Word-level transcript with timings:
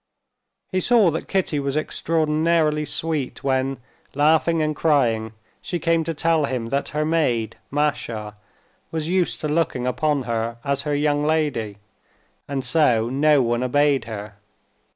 He 0.71 0.79
saw 0.79 1.11
that 1.11 1.27
Kitty 1.27 1.59
was 1.59 1.77
extraordinarily 1.77 2.85
sweet 2.85 3.43
when, 3.43 3.77
laughing 4.15 4.59
and 4.59 4.75
crying, 4.75 5.33
she 5.61 5.77
came 5.77 6.03
to 6.05 6.13
tell 6.15 6.45
him 6.45 6.69
that 6.69 6.89
her 6.89 7.05
maid, 7.05 7.55
Masha, 7.69 8.35
was 8.89 9.09
used 9.09 9.41
to 9.41 9.47
looking 9.47 9.85
upon 9.85 10.23
her 10.23 10.57
as 10.63 10.81
her 10.89 10.95
young 10.95 11.21
lady, 11.21 11.77
and 12.47 12.65
so 12.65 13.09
no 13.11 13.43
one 13.43 13.61
obeyed 13.61 14.05
her. 14.05 14.37